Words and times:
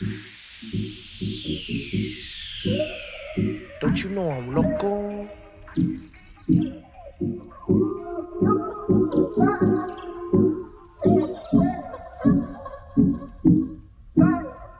Don't 0.00 0.08
you 4.02 4.08
know 4.10 4.30
I'm 4.30 4.54
loco? 4.54 5.28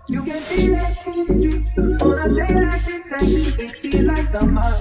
You 0.08 0.22
can 0.24 0.40
feel 0.40 0.74
it 0.74 1.06
in 1.06 1.66
the 1.76 1.98
on 2.02 2.18
a 2.18 2.34
day 2.34 2.54
like 2.54 2.84
this. 2.86 2.96
It 3.58 3.76
feel 3.76 4.04
like 4.06 4.32
summer. 4.32 4.72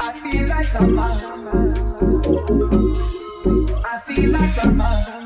I 0.00 0.02
feel 0.22 0.46
like 0.48 0.68
summer. 0.68 1.12
I 3.84 4.00
feel 4.06 4.30
like 4.30 4.54
summer. 4.54 5.16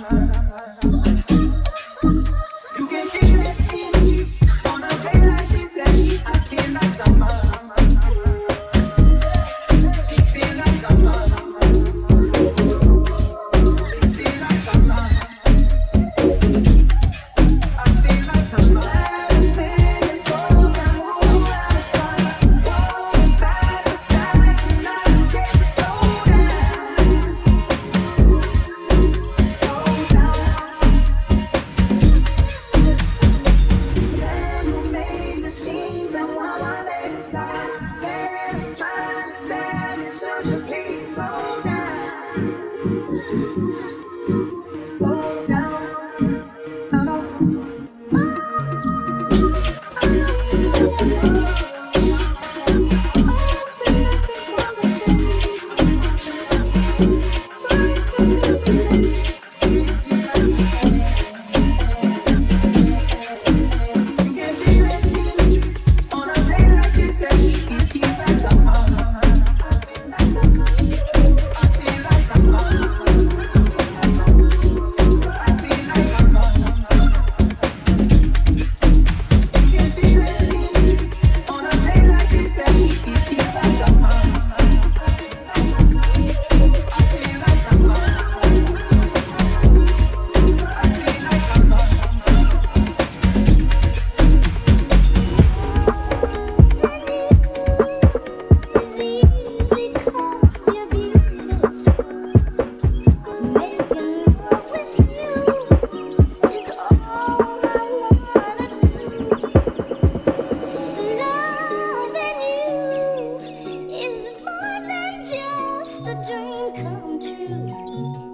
a 116.11 116.15
dream 116.25 116.73
come 116.83 117.21
true. 117.21 118.30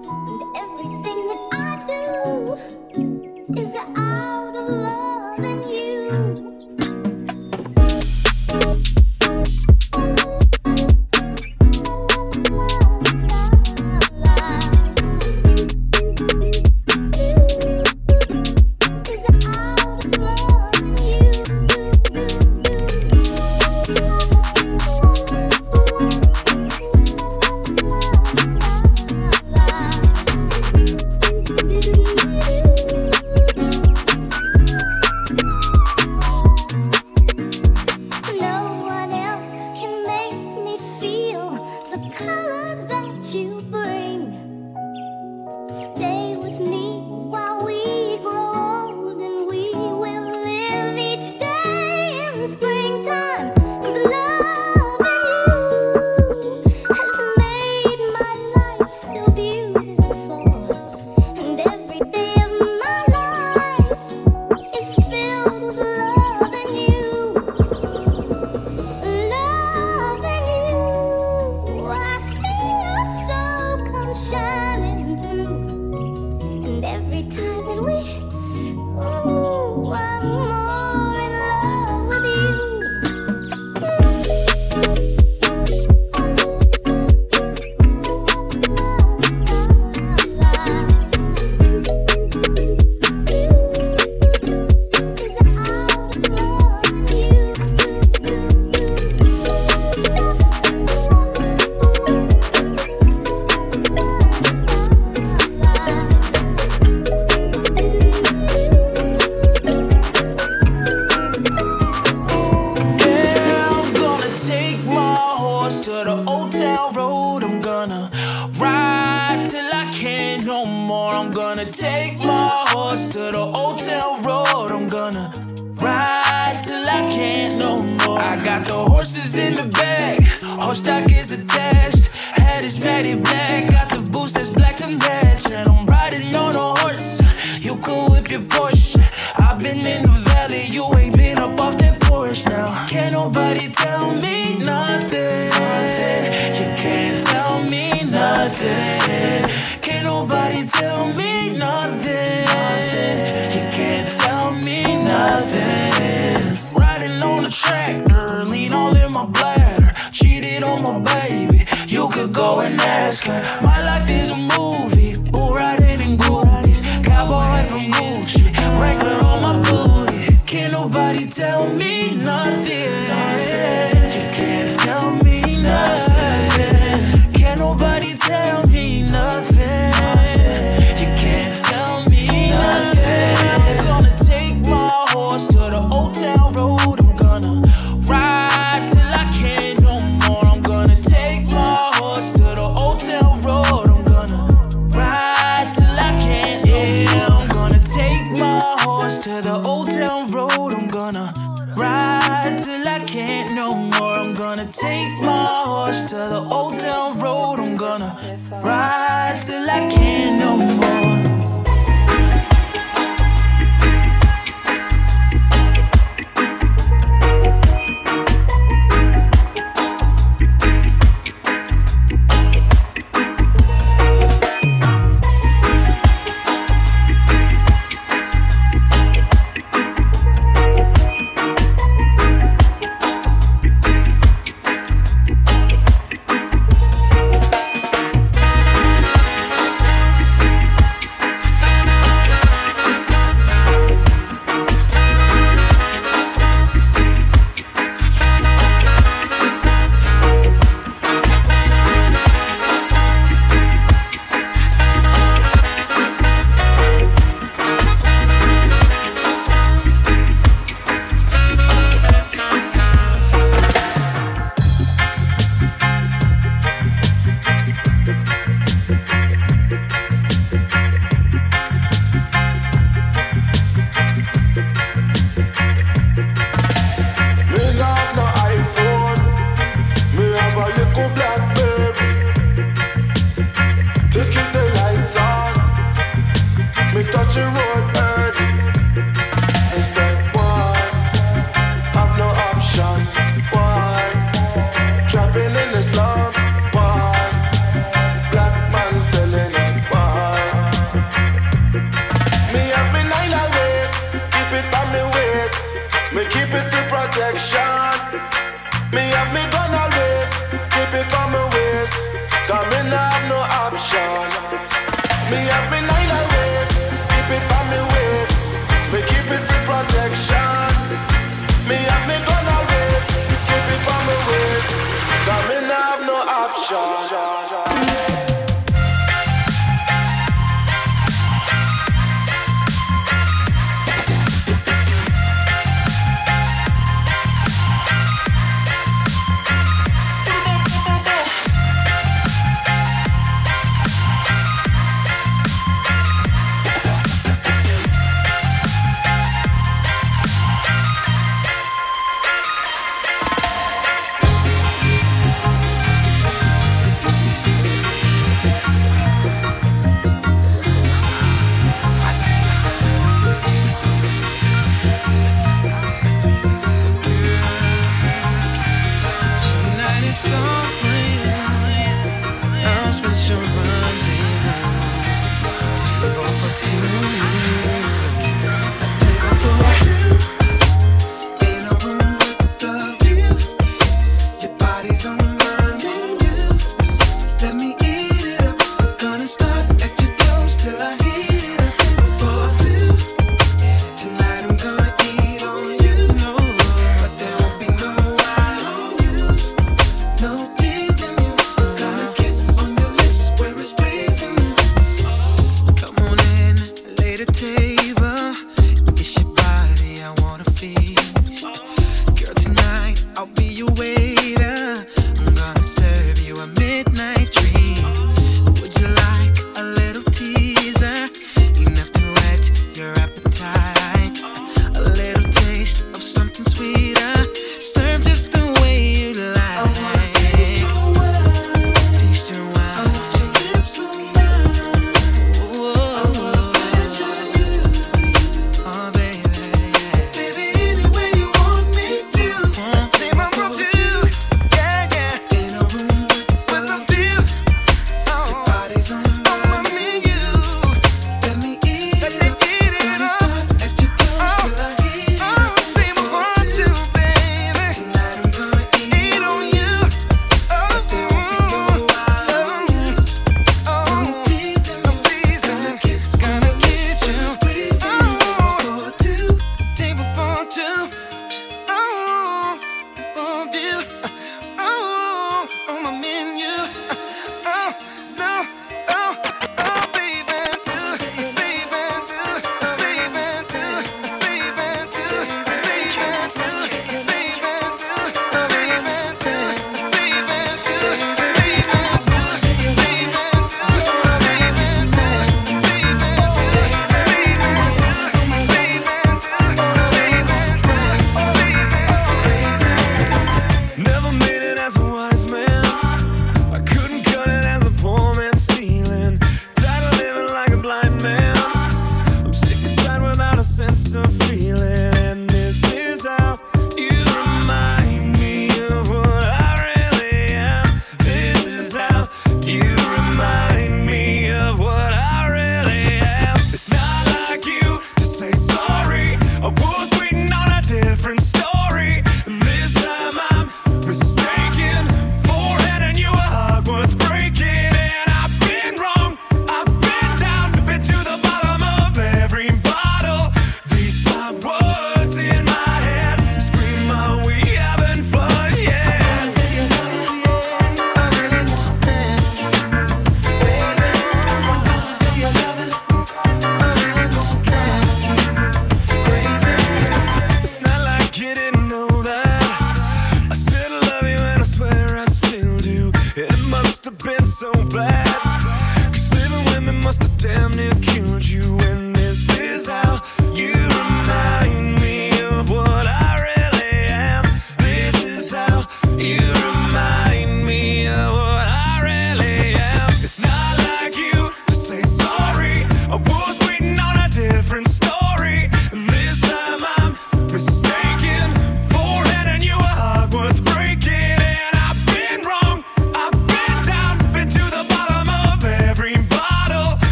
Party 143.47 143.69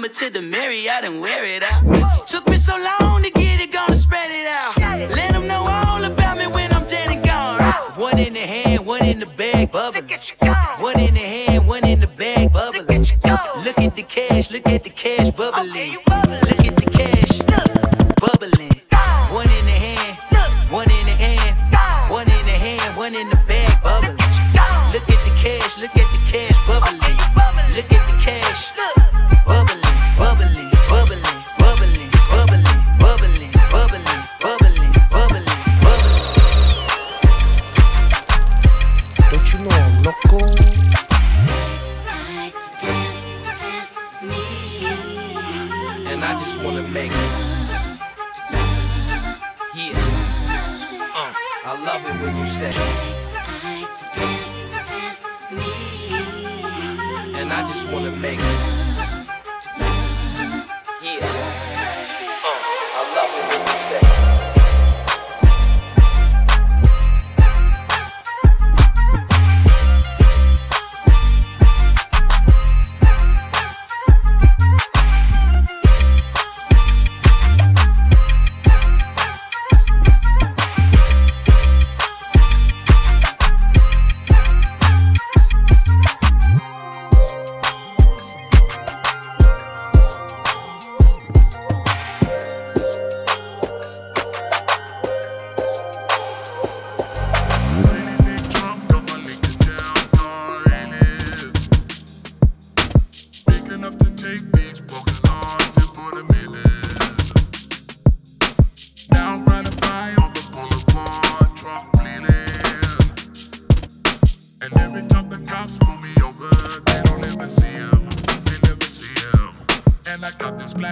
mama 0.00 0.08
to 0.14 0.30
the 0.30 0.40
Marriott 0.40 1.04
and 1.04 1.20
wear 1.20 1.44
it 1.44 1.62
out. 1.62 2.26
Took 2.26 2.48
me 2.48 2.56
so 2.56 2.74
long 2.74 2.99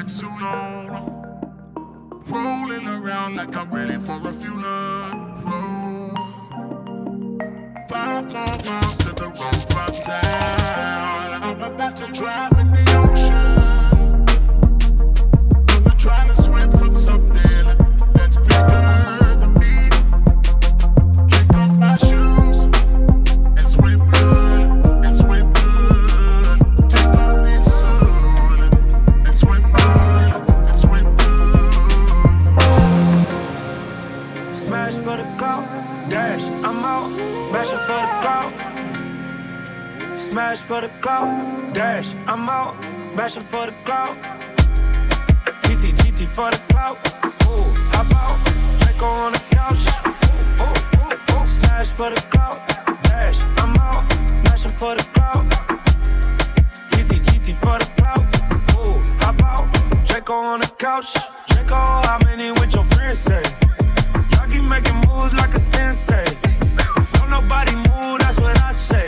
got 0.09 0.15
this 0.15 0.23
black. 0.23 1.03
Rolling 2.31 2.87
around 2.87 3.37
like 3.37 3.57
I'm 3.57 3.71
ready 3.71 3.99
for 3.99 4.21
a 4.29 4.33
funeral. 4.33 5.35
Five 7.89 8.33
long 8.33 8.61
miles 8.67 8.97
to 8.99 9.13
the 9.13 9.27
road 9.27 9.65
from 9.71 9.93
town. 9.95 11.43
I'm 11.43 11.63
about 11.63 11.97
to 11.97 12.07
drive 12.13 12.53
in 12.59 12.73
the 12.73 12.85
ocean. 12.99 14.25
I'm 15.87 15.99
trying 15.99 16.35
to 16.35 16.43
swim 16.43 16.73
from 16.73 16.97
something 16.97 17.78
Smash 40.29 40.59
for 40.59 40.83
the 40.83 40.91
clout, 41.01 41.73
dash, 41.73 42.13
I'm 42.27 42.51
out, 42.51 42.79
mashing 43.17 43.45
for 43.45 43.65
the 43.65 43.73
clout. 43.83 44.15
TT, 45.63 45.97
GT 45.97 46.27
for 46.27 46.51
the 46.51 46.61
clout, 46.69 46.99
ooh, 47.49 47.65
hop 47.89 48.13
out, 48.15 48.39
Draco 48.79 49.07
on 49.07 49.33
the 49.33 49.39
couch, 49.49 49.89
ooh, 50.61 50.69
ooh, 51.01 51.41
ooh. 51.41 51.47
Smash 51.47 51.89
for 51.93 52.11
the 52.11 52.21
clout, 52.29 52.61
dash, 53.05 53.41
I'm 53.57 53.75
out, 53.79 54.05
mashing 54.45 54.73
for 54.73 54.95
the 54.97 55.05
clout. 55.15 55.49
TT, 56.91 57.25
GT 57.25 57.57
for 57.63 57.79
the 57.79 57.91
clout, 57.97 58.21
ooh, 58.77 59.01
hop 59.25 59.43
out, 59.43 60.07
Draco 60.07 60.35
on 60.35 60.61
the 60.61 60.71
couch. 60.77 61.15
Draco, 61.49 61.75
how 61.75 62.19
many 62.23 62.53
with 62.53 62.75
your 62.75 62.85
friends 62.85 63.19
say? 63.19 63.43
Y'all 64.33 64.47
keep 64.47 64.69
making 64.69 64.97
moves 65.09 65.33
like 65.33 65.55
a 65.55 65.61
sensei. 65.61 66.27
Don't 67.15 67.31
nobody 67.31 67.75
move, 67.77 68.19
that's 68.21 68.39
what 68.39 68.61
I 68.61 68.73
say. 68.73 69.07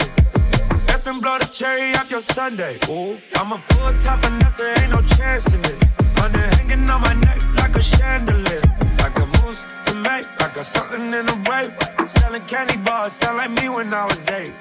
F 1.01 1.07
and 1.07 1.23
blow 1.23 1.39
the 1.39 1.47
cherry 1.47 1.95
off 1.95 2.11
your 2.11 2.21
sundae. 2.21 2.79
Ooh, 2.91 3.17
I'm 3.37 3.53
a 3.53 3.59
full 3.69 3.91
top 4.05 4.23
finesse, 4.23 4.61
ain't 4.61 4.91
no 4.93 5.01
chance 5.17 5.47
in 5.55 5.61
it. 5.61 5.79
Money 6.17 6.41
hanging 6.57 6.91
on 6.91 7.01
my 7.01 7.15
neck 7.15 7.41
like 7.57 7.75
a 7.75 7.83
chandelier. 7.83 8.61
Like 8.99 9.17
a 9.19 9.25
moose 9.41 9.65
to 9.87 9.95
make, 9.95 10.27
I 10.43 10.53
got 10.55 10.67
something 10.67 11.05
in 11.05 11.25
the 11.25 11.37
rape. 11.49 11.73
Selling 12.07 12.45
candy 12.45 12.77
bars, 12.77 13.13
sound 13.15 13.39
like 13.39 13.51
me 13.51 13.71
when 13.71 13.95
I 13.95 14.05
was 14.05 14.29
eight. 14.29 14.53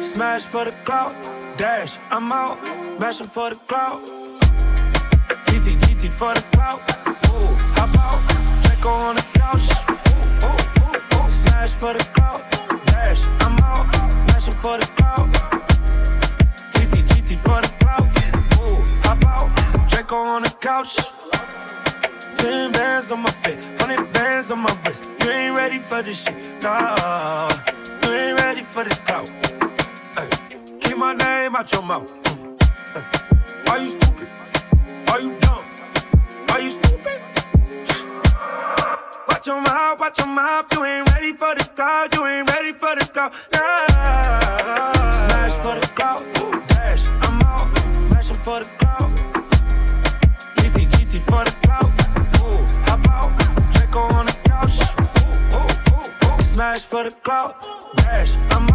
Smash 0.00 0.44
for 0.44 0.64
the 0.64 0.72
clout, 0.86 1.14
dash, 1.58 1.98
I'm 2.10 2.32
out, 2.32 2.56
mashing 2.98 3.26
for 3.26 3.50
the 3.50 3.56
clout. 3.56 4.00
TT, 5.44 5.76
GT 5.82 6.08
for 6.08 6.32
the 6.32 6.44
clout. 6.52 6.80
Ooh, 7.28 7.52
hop 7.76 7.94
out, 7.98 8.20
Draco 8.62 8.88
on 8.88 9.16
the 9.16 9.26
couch. 9.34 9.66
Ooh, 9.90 10.46
ooh, 10.46 11.20
ooh, 11.20 11.22
ooh. 11.22 11.28
Smash 11.28 11.72
for 11.74 11.92
the 11.92 11.98
clout. 11.98 12.19
For 14.60 14.76
the 14.76 14.86
clout. 14.96 15.32
TT, 16.72 16.94
GT 17.10 17.30
for 17.44 17.60
the 17.64 17.72
clout. 17.80 18.06
Ooh, 18.60 18.84
hop 19.02 19.24
out, 19.24 19.88
Draco 19.88 20.16
on 20.16 20.42
the 20.42 20.50
couch. 20.60 20.96
Ten 22.34 22.72
bands 22.72 23.10
on 23.10 23.20
my 23.20 23.30
face, 23.42 23.66
hundred 23.78 24.12
bands 24.12 24.50
on 24.50 24.58
my 24.60 24.82
wrist. 24.84 25.10
You 25.22 25.30
ain't 25.30 25.56
ready 25.56 25.78
for 25.78 26.02
this 26.02 26.24
shit, 26.24 26.62
nah. 26.62 27.48
You 28.02 28.12
ain't 28.12 28.40
ready 28.40 28.62
for 28.62 28.84
this 28.84 28.98
clout. 29.00 29.30
Ay, 30.16 30.28
keep 30.80 30.96
my 30.96 31.14
name 31.14 31.56
out 31.56 31.72
your 31.72 31.82
mouth. 31.82 32.12
Mm. 32.24 32.58
Ay, 33.68 33.78
you 33.84 33.90
stupid? 33.90 34.28
Are 35.10 35.20
you 35.20 35.38
dumb? 35.40 35.49
Watch 39.40 39.46
your 39.46 39.62
mouth, 39.62 39.98
watch 39.98 40.18
your 40.18 40.26
mouth. 40.26 40.66
You 40.70 40.84
ain't 40.84 41.10
ready 41.14 41.32
for 41.32 41.54
the 41.54 41.64
call, 41.74 42.06
you 42.12 42.26
ain't 42.26 42.50
ready 42.50 42.72
for 42.72 42.94
the 42.94 43.06
call. 43.06 43.30
Nah. 43.54 44.92
Smash 44.92 45.52
for 45.64 45.80
the 45.80 45.90
clout, 45.94 46.68
dash. 46.68 47.08
I'm 47.22 47.40
out, 47.40 47.74
Smash 47.94 48.32
for 48.44 48.60
the 48.60 48.70
clout. 48.76 49.16
TT, 50.56 50.90
GT 50.92 51.22
for 51.24 51.42
the 51.46 51.56
clout. 51.62 51.90
Ooh, 52.42 52.66
hop 52.84 53.08
out, 53.08 53.72
Draco 53.72 54.00
on 54.14 54.26
the 54.26 54.36
couch. 54.44 54.78
Ooh, 55.00 55.56
ooh, 55.56 55.70
ooh, 55.96 56.34
ooh. 56.34 56.42
Smash 56.42 56.84
for 56.84 57.04
the 57.04 57.10
clout, 57.10 57.66
dash. 57.96 58.36
I'm 58.50 58.64
out. 58.64 58.69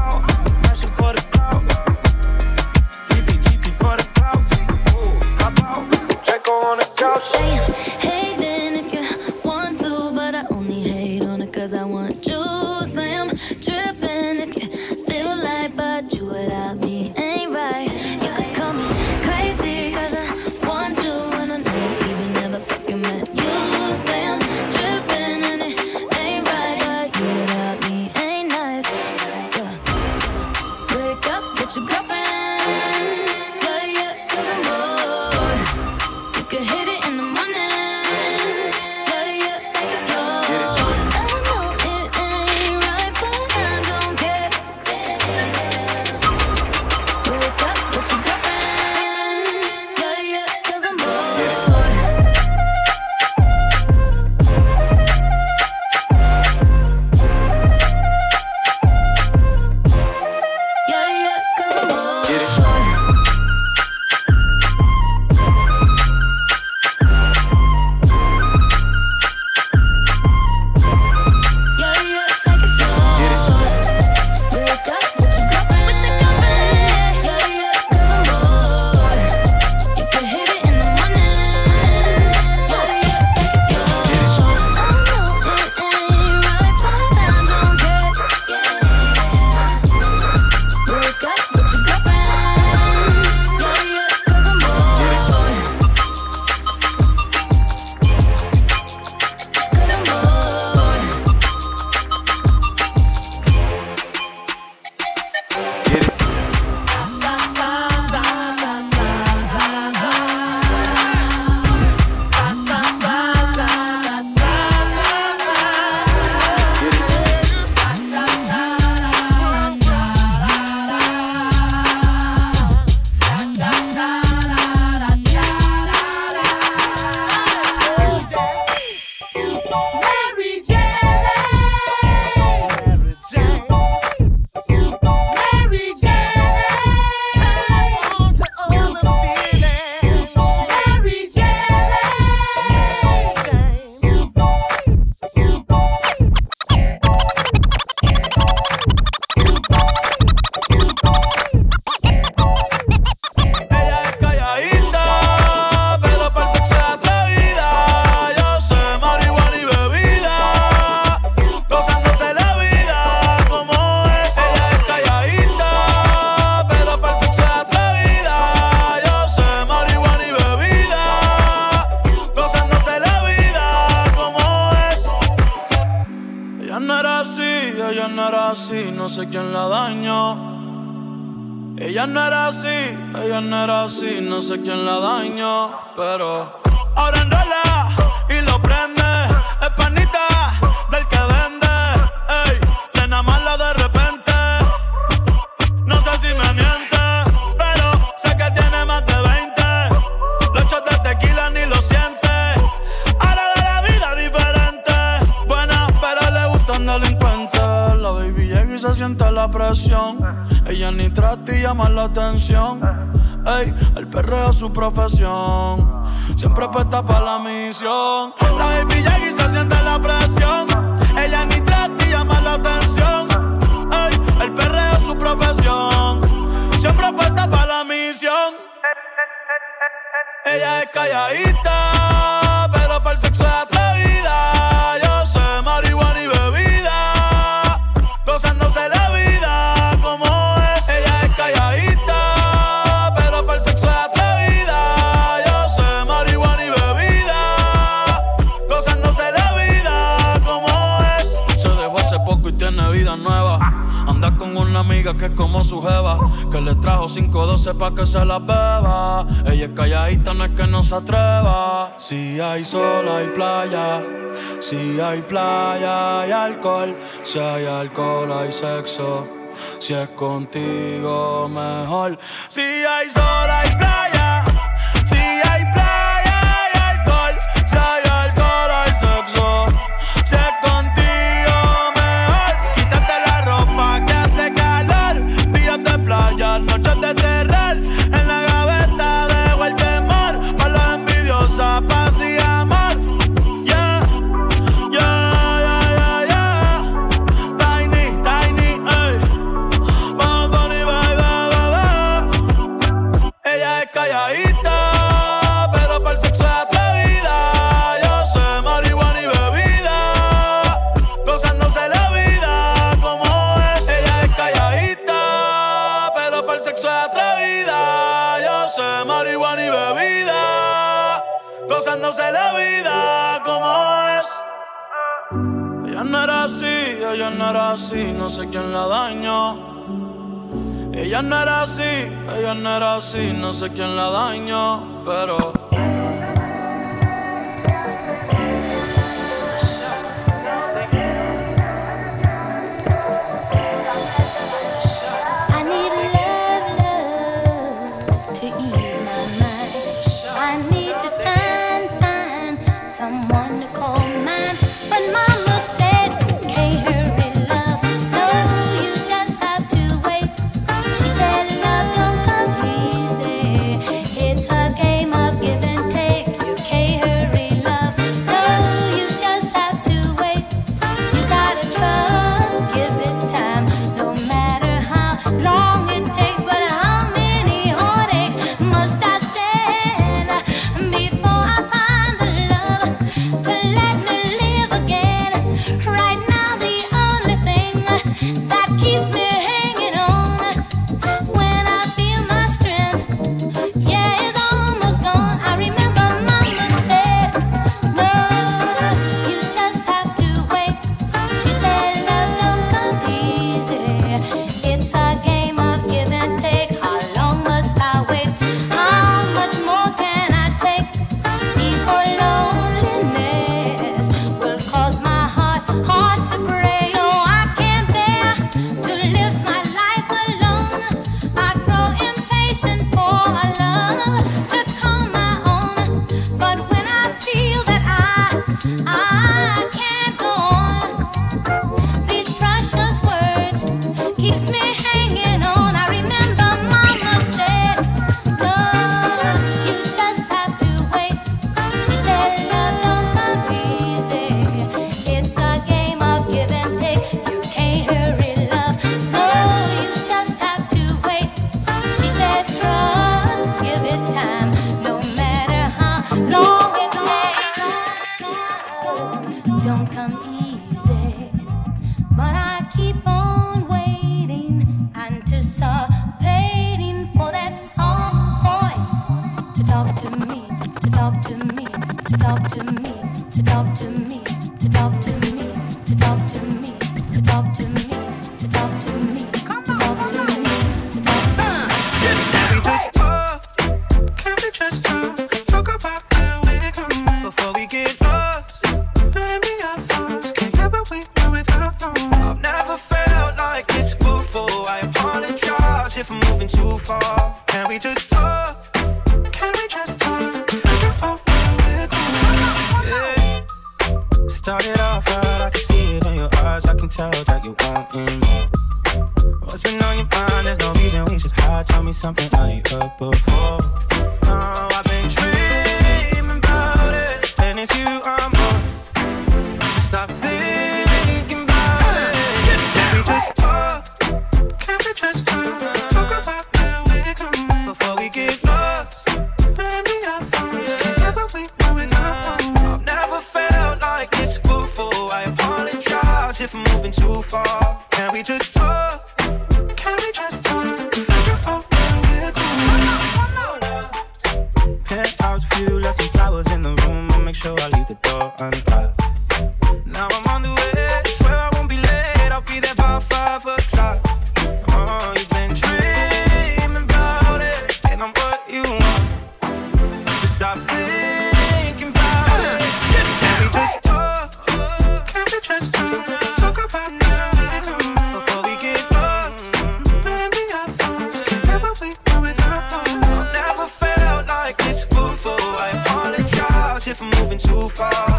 far. 577.75 578.14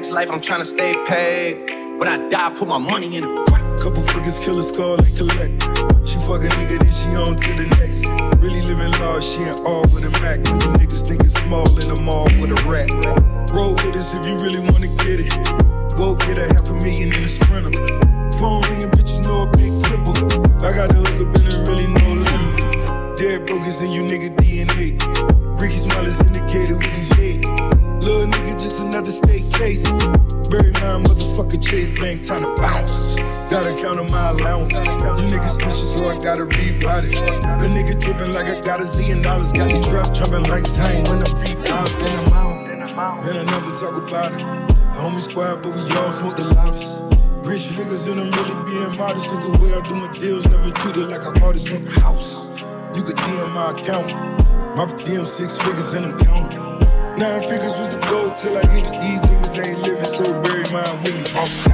Next 0.00 0.12
life, 0.12 0.30
I'm 0.32 0.40
trying 0.40 0.60
to 0.60 0.64
stay 0.64 0.96
paid. 1.04 1.76
When 2.00 2.08
I 2.08 2.16
die, 2.30 2.48
put 2.56 2.66
my 2.66 2.78
money 2.78 3.18
in 3.18 3.22
a. 3.22 3.44
Couple 3.76 4.00
figures, 4.08 4.40
kill 4.40 4.56
a 4.56 4.62
skull 4.62 4.96
and 4.96 5.12
collect. 5.12 5.60
She 6.08 6.16
fuck 6.24 6.40
a 6.40 6.48
nigga, 6.56 6.80
then 6.80 6.88
she 6.88 7.12
on 7.20 7.36
to 7.36 7.50
the 7.60 7.68
next. 7.76 8.08
Really 8.40 8.64
living 8.64 8.96
large, 8.96 9.28
she 9.28 9.44
ain't 9.44 9.60
all 9.60 9.84
with 9.92 10.08
a 10.08 10.12
Mac. 10.24 10.40
You 10.40 10.72
niggas 10.80 11.04
think 11.04 11.20
it's 11.20 11.36
small 11.44 11.68
in 11.76 11.92
the 11.92 12.00
mall 12.00 12.24
with 12.40 12.48
a 12.48 12.56
rat. 12.64 12.88
Roll 13.52 13.76
with 13.76 13.92
us 14.00 14.16
if 14.16 14.24
you 14.24 14.40
really 14.40 14.64
wanna 14.64 14.88
get 15.04 15.20
it. 15.20 15.36
Go 15.92 16.16
get 16.16 16.40
a 16.40 16.48
half 16.48 16.64
a 16.72 16.74
million 16.80 17.12
in 17.12 17.20
a 17.20 17.28
sprinter. 17.28 17.68
Phone 18.40 18.64
ringing, 18.72 18.88
bitches 18.96 19.20
know 19.28 19.44
a 19.44 19.52
big 19.52 19.68
triple. 19.84 20.16
I 20.64 20.72
got 20.72 20.88
the 20.88 20.96
hook 20.96 21.28
up 21.28 21.36
and 21.36 21.44
there 21.44 21.60
really 21.68 21.92
no 21.92 22.08
limit. 22.24 23.20
Dead 23.20 23.44
brokers 23.44 23.84
in 23.84 23.92
you 23.92 24.08
nigga 24.08 24.32
DNA. 24.32 24.96
Ricky 25.60 25.76
Smile 25.76 26.08
is 26.08 26.16
indicated 26.24 26.80
with 26.80 26.88
the 26.88 27.04
J. 27.20 27.20
Little 28.00 28.32
nigga, 28.32 28.52
just 28.52 28.69
another 28.90 29.10
state 29.10 29.46
case. 29.54 29.86
Bury 30.50 30.74
my 30.82 30.98
motherfucker 31.06 31.62
Chase 31.62 31.94
Bank, 31.98 32.26
time 32.26 32.42
to 32.42 32.50
bounce. 32.60 33.14
Gotta 33.46 33.70
count 33.78 34.02
on 34.02 34.10
my 34.10 34.34
allowance. 34.34 34.74
You 34.74 35.26
niggas 35.30 35.62
vicious, 35.62 35.94
so 35.94 36.10
I 36.10 36.18
gotta 36.18 36.44
rebound 36.44 37.06
it. 37.06 37.14
The 37.62 37.66
nigga 37.70 37.94
trippin' 38.02 38.32
like 38.32 38.50
I 38.50 38.60
got 38.60 38.80
a 38.80 38.82
zillion 38.82 39.22
dollars. 39.22 39.52
Got 39.52 39.70
the 39.70 39.78
trap 39.86 40.10
jumping 40.10 40.42
like 40.50 40.66
Zane 40.66 41.06
when 41.06 41.22
I 41.22 41.30
rebound. 41.38 41.90
And 42.02 42.14
I'm 42.18 42.98
out. 42.98 43.24
And 43.26 43.38
I 43.38 43.44
never 43.46 43.70
talk 43.70 43.96
about 43.96 44.32
it. 44.34 44.42
Homie 44.98 45.20
squad, 45.20 45.62
but 45.62 45.70
we 45.70 45.82
all 45.96 46.10
smoke 46.10 46.36
the 46.36 46.52
loudest. 46.54 46.98
Rich 47.46 47.78
niggas 47.78 48.10
and 48.10 48.20
I'm 48.20 48.30
really 48.34 48.58
being 48.66 48.96
modest. 48.98 49.28
Cause 49.28 49.42
the 49.46 49.54
way 49.62 49.70
I 49.72 49.86
do 49.88 49.94
my 49.94 50.18
deals 50.18 50.46
never 50.46 50.70
treated 50.82 51.08
like 51.08 51.22
I 51.26 51.38
bought 51.38 51.54
this 51.54 51.66
fucking 51.66 51.86
house. 52.02 52.50
You 52.94 53.02
could 53.02 53.16
DM 53.16 53.54
my 53.54 53.70
account. 53.70 54.10
My 54.76 54.86
DM 55.06 55.26
six 55.26 55.58
figures 55.58 55.94
and 55.94 56.06
I'm 56.06 56.18
counting. 56.18 56.70
Nine 57.20 57.42
figures 57.42 57.72
was 57.76 57.89
till 58.34 58.56
I 58.56 58.66
hit 58.68 58.86
it. 58.86 59.00
These 59.00 59.20
niggas 59.20 59.66
ain't 59.66 59.78
living, 59.82 60.04
so 60.04 60.24
bury 60.42 60.64
mine 60.70 60.96
with 61.02 61.14
me. 61.14 61.22
Oscar. 61.38 61.70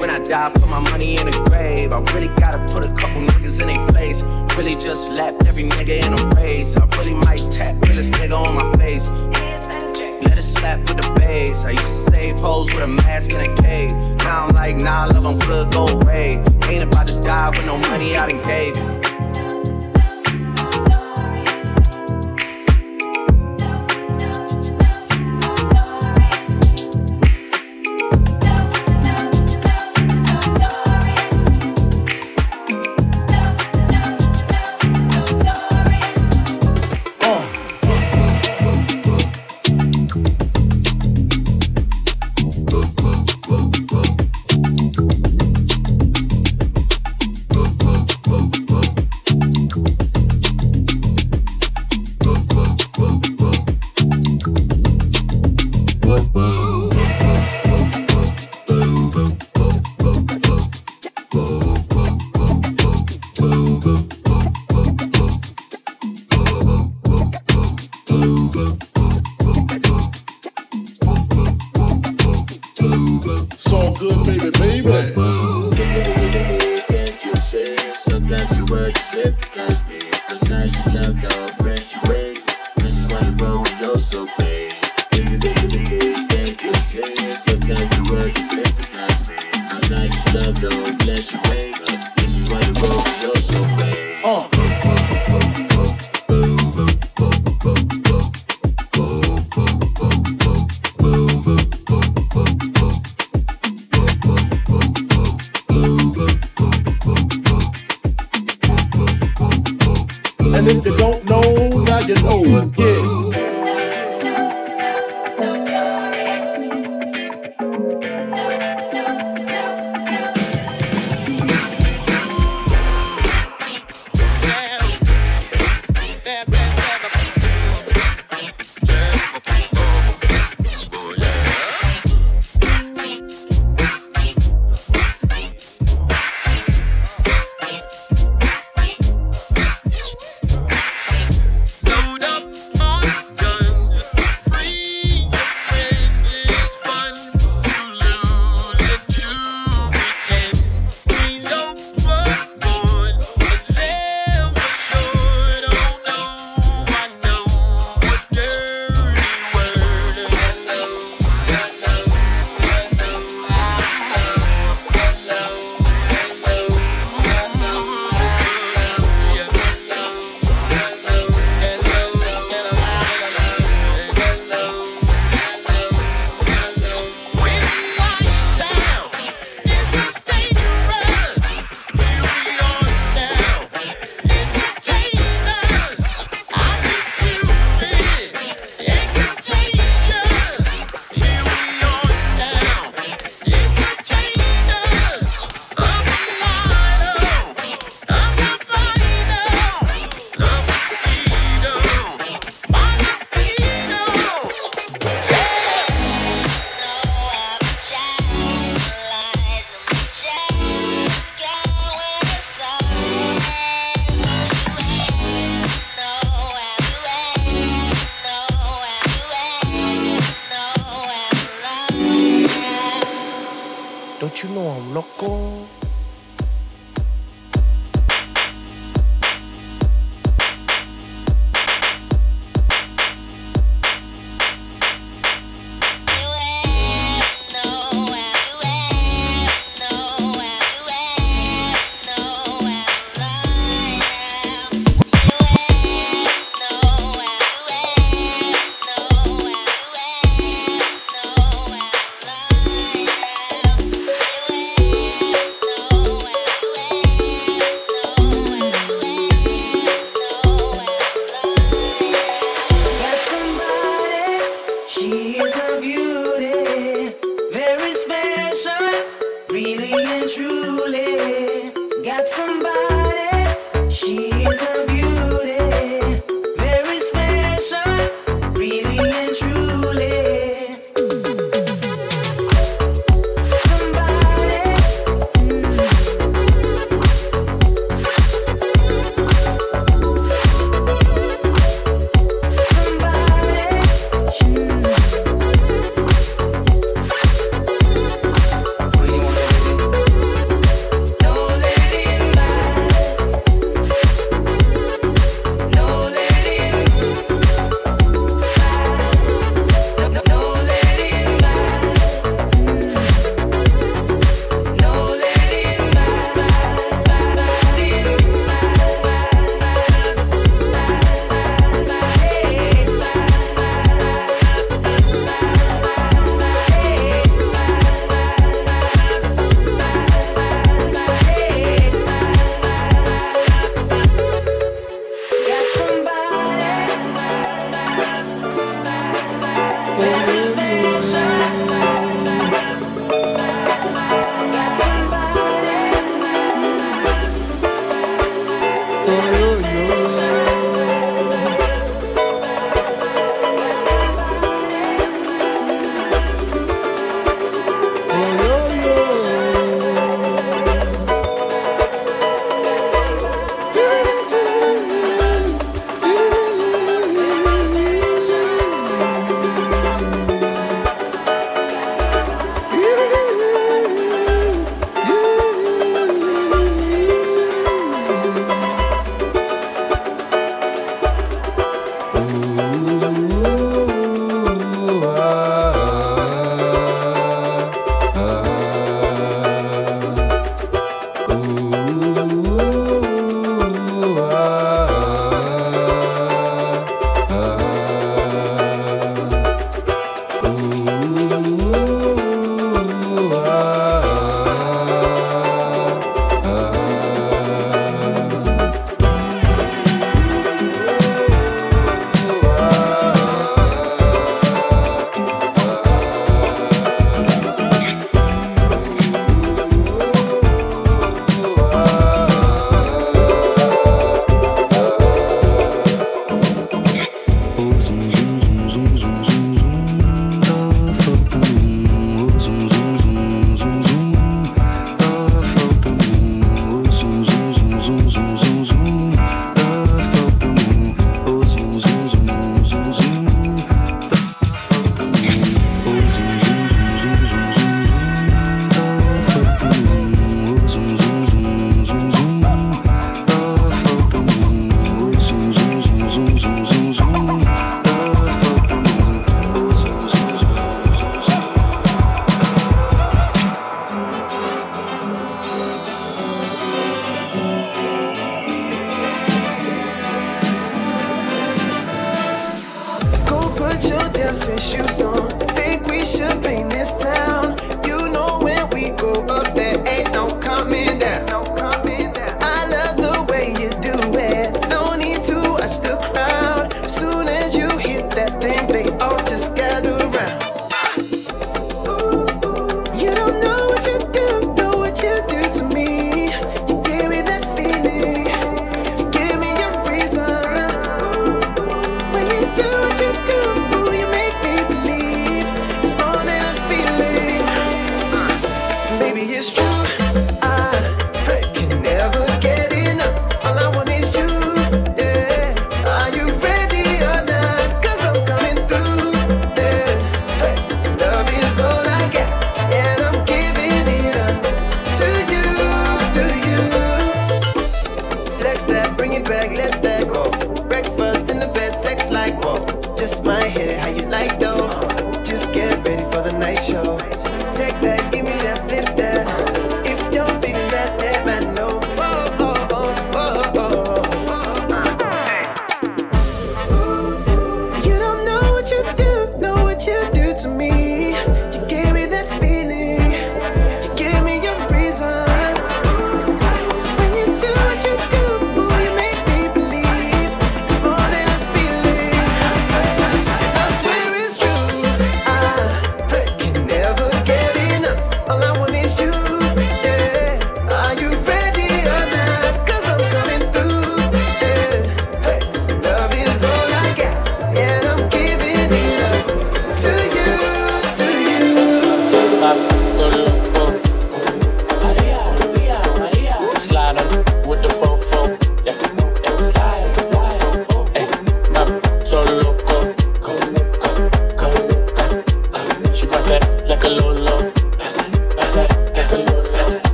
When 0.00 0.10
I 0.10 0.22
die, 0.24 0.50
put 0.54 0.68
my 0.70 0.80
money 0.90 1.16
in 1.16 1.26
the 1.26 1.36
grave. 1.48 1.92
I 1.92 2.00
really 2.12 2.28
gotta 2.40 2.58
put 2.72 2.86
a 2.86 2.92
couple 2.94 3.22
niggas 3.22 3.60
in 3.60 3.68
their 3.72 3.86
place. 3.88 4.22
Really 4.56 4.74
just 4.74 5.12
lapped 5.12 5.46
every 5.46 5.64
nigga 5.64 6.06
in 6.06 6.12
a 6.12 6.22
race. 6.36 6.76
I 6.76 6.84
really 6.96 7.14
might 7.14 7.50
tap 7.50 7.74
realest 7.86 8.12
nigga 8.14 8.36
on 8.36 8.54
my 8.54 8.76
face. 8.78 9.10
Let 9.10 10.38
it 10.38 10.42
slap 10.42 10.78
with 10.80 10.98
the 10.98 11.12
bass. 11.18 11.64
I 11.64 11.70
used 11.70 11.82
to 11.82 12.12
save 12.12 12.40
hoes 12.40 12.72
with 12.72 12.84
a 12.84 12.88
mask 12.88 13.34
in 13.34 13.40
a 13.40 13.62
cave. 13.62 13.92
Now 14.18 14.46
I'm 14.46 14.54
like, 14.54 14.76
nah, 14.76 15.06
love, 15.06 15.26
I'm 15.26 15.38
good, 15.46 15.72
go 15.72 15.86
away. 15.86 16.42
Ain't 16.68 16.84
about 16.84 17.06
to 17.08 17.20
die 17.20 17.50
with 17.50 17.66
no 17.66 17.78
money 17.78 18.16
I 18.16 18.30
done 18.30 18.42
gave 18.42 18.97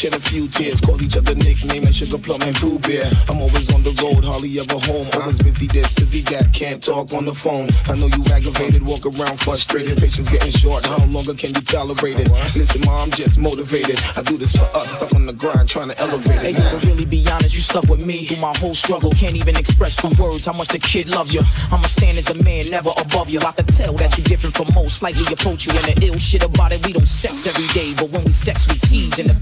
Shed 0.00 0.14
a 0.14 0.20
few 0.20 0.48
tears, 0.48 0.80
called 0.80 1.02
each 1.02 1.18
other 1.18 1.34
nickname 1.34 1.84
like 1.84 1.92
Sugar 1.92 2.16
Plum 2.16 2.40
and 2.40 2.56
Pooh 2.56 2.78
Bear. 2.78 3.10
I'm 3.28 3.36
always 3.36 3.70
on 3.70 3.82
the 3.82 3.92
road, 4.02 4.24
hardly 4.24 4.58
ever 4.58 4.78
home. 4.78 5.06
Always 5.12 5.38
busy 5.38 5.66
this, 5.66 5.92
busy 5.92 6.22
that, 6.22 6.54
can't 6.54 6.82
talk 6.82 7.12
on 7.12 7.26
the 7.26 7.34
phone. 7.34 7.68
I 7.84 7.96
know 7.96 8.06
you 8.16 8.24
aggravated, 8.32 8.82
walk 8.82 9.04
around 9.04 9.38
frustrated. 9.40 9.98
Patience 9.98 10.30
getting 10.30 10.52
short, 10.52 10.86
how 10.86 11.04
longer 11.04 11.34
can 11.34 11.50
you 11.54 11.60
tolerate 11.60 12.18
it? 12.18 12.30
Listen, 12.56 12.80
ma, 12.86 13.02
I'm 13.02 13.10
just 13.10 13.36
motivated. 13.36 14.00
I 14.16 14.22
do 14.22 14.38
this 14.38 14.52
for 14.52 14.64
us, 14.74 14.92
stuck 14.92 15.12
on 15.12 15.26
the 15.26 15.34
grind, 15.34 15.68
trying 15.68 15.90
to 15.90 16.00
elevate 16.00 16.40
Hey, 16.40 16.52
it. 16.52 16.56
you 16.56 16.80
to 16.80 16.86
really 16.86 17.04
be 17.04 17.22
honest, 17.28 17.54
you 17.54 17.60
stuck 17.60 17.84
with 17.84 18.00
me 18.00 18.24
through 18.24 18.38
my 18.40 18.56
whole 18.56 18.72
struggle. 18.72 19.10
Can't 19.10 19.36
even 19.36 19.54
express 19.54 20.00
through 20.00 20.16
words 20.18 20.46
how 20.46 20.54
much 20.54 20.68
the 20.68 20.78
kid 20.78 21.10
loves 21.10 21.34
you. 21.34 21.42
I'ma 21.70 21.88
stand 21.88 22.16
as 22.16 22.30
a 22.30 22.42
man, 22.42 22.70
never 22.70 22.88
above 22.96 23.28
you. 23.28 23.40
I 23.40 23.52
can 23.52 23.66
tell 23.66 23.92
that 24.00 24.16
you're 24.16 24.24
different 24.24 24.56
from 24.56 24.68
most, 24.74 24.96
slightly 24.96 25.30
approach 25.30 25.66
you. 25.66 25.72
And 25.76 25.84
the 25.84 26.06
ill 26.06 26.16
shit 26.16 26.42
about 26.42 26.72
it, 26.72 26.86
we 26.86 26.94
don't 26.94 27.06
sex 27.06 27.46
every 27.46 27.68
day. 27.74 27.92
But 27.92 28.08
when 28.08 28.24
we 28.24 28.32
sex, 28.32 28.66
we 28.66 28.78
tease 28.78 29.18
in 29.18 29.28
a 29.28 29.34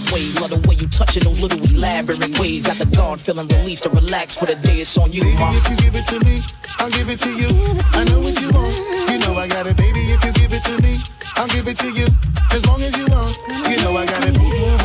passionate 0.00 0.12
way. 0.12 0.32
Love 0.40 0.50
the 0.50 0.68
way 0.68 0.74
you 0.76 0.86
touching 0.88 1.24
those 1.24 1.38
little 1.38 1.62
elaborate 1.64 2.38
ways. 2.38 2.66
Got 2.66 2.78
the 2.78 2.86
guard 2.96 3.20
feeling 3.20 3.48
released 3.48 3.84
to 3.84 3.90
relax 3.90 4.38
for 4.38 4.46
the 4.46 4.54
day. 4.56 4.80
It's 4.80 4.96
on 4.98 5.12
you, 5.12 5.24
ma. 5.38 5.52
If 5.54 5.68
you 5.70 5.76
give 5.76 5.94
it 5.94 6.04
to 6.06 6.24
me, 6.24 6.40
I'll 6.78 6.90
give 6.90 7.08
it 7.08 7.18
to 7.20 7.30
you. 7.30 7.48
I 7.94 8.04
know 8.04 8.20
what 8.20 8.40
you 8.40 8.50
want. 8.50 9.10
You 9.10 9.18
know 9.18 9.34
I 9.36 9.48
got 9.48 9.66
it, 9.66 9.76
baby. 9.76 10.00
If 10.00 10.24
you 10.24 10.32
give 10.32 10.52
it 10.52 10.62
to 10.64 10.82
me, 10.82 10.96
I'll 11.36 11.48
give 11.48 11.68
it 11.68 11.78
to 11.78 11.88
you. 11.90 12.06
As 12.52 12.64
long 12.66 12.82
as 12.82 12.96
you 12.96 13.06
want. 13.08 13.36
You 13.68 13.76
know 13.78 13.96
I 13.96 14.06
got 14.06 14.24
it. 14.24 14.79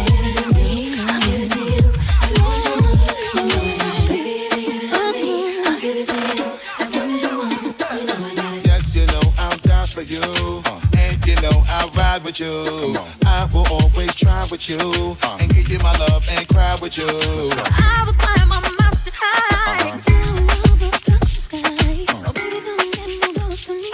With 12.25 12.39
you. 12.39 12.95
I 13.23 13.47
will 13.53 13.67
always 13.69 14.15
try 14.15 14.47
with 14.49 14.67
you. 14.67 14.77
Uh. 15.21 15.37
And 15.39 15.53
give 15.53 15.69
you 15.69 15.77
my 15.79 15.95
love 15.97 16.25
and 16.27 16.47
cry 16.47 16.75
with 16.81 16.97
you. 16.97 17.05
I 17.07 18.03
will 18.05 18.13
climb 18.13 18.51
a 18.51 18.59
mountain 18.81 19.13
high 19.15 19.99
till 20.01 20.33
love 20.45 20.81
will 20.81 20.91
touch 20.91 21.19
the 21.19 21.39
sky. 21.39 21.61
Uh. 21.61 22.13
So 22.13 22.33
baby, 22.33 22.59
come 22.65 22.79
and 22.79 22.93
get 22.93 23.09
more 23.23 23.33
close 23.35 23.63
to 23.65 23.73
me. 23.73 23.91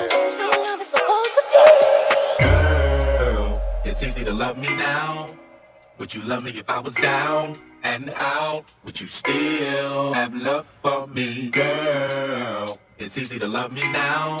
This 0.00 0.34
is 0.34 0.36
how 0.36 0.50
love 0.50 0.80
is 0.80 0.88
supposed 0.88 1.34
to 1.36 1.42
be. 2.38 2.44
Girl, 2.44 3.62
it's 3.84 4.02
easy 4.02 4.24
to 4.24 4.32
love 4.32 4.58
me 4.58 4.68
now. 4.76 5.30
Would 5.98 6.12
you 6.12 6.22
love 6.22 6.42
me 6.42 6.50
if 6.50 6.68
I 6.68 6.80
was 6.80 6.94
down 6.94 7.56
and 7.84 8.10
out? 8.16 8.64
Would 8.84 9.00
you 9.00 9.06
still 9.06 10.12
have 10.12 10.34
love 10.34 10.66
for 10.82 11.06
me? 11.06 11.50
Girl, 11.50 12.78
it's 12.98 13.16
easy 13.16 13.38
to 13.38 13.46
love 13.46 13.72
me 13.72 13.82
now. 13.92 14.40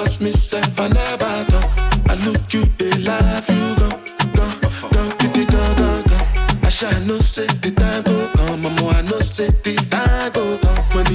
Not 0.00 0.08
because 0.08 0.20
myself 0.20 0.80
I 0.80 0.88
never 0.88 1.50
talk. 1.50 1.70
I 2.08 2.14
look 2.24 2.52
you, 2.54 2.64
they 2.78 2.90
laugh, 3.02 3.48
you 3.48 3.74
go, 3.76 3.88
go, 4.34 4.46
go, 4.60 5.10
go, 5.18 5.44
go, 5.44 5.74
go, 5.76 6.02
go. 6.08 6.16
I 6.62 6.68
shall 6.68 7.00
no 7.02 7.18
say 7.20 7.46
the 7.46 7.70
time 7.72 8.02
go 8.04 8.28
come, 8.34 8.62
mama, 8.62 8.88
I 8.96 9.02
know 9.02 9.20
say 9.20 9.48
the 9.48 9.76
time 9.90 10.32
go 10.32 10.58
come. 10.58 10.84
When 10.92 11.06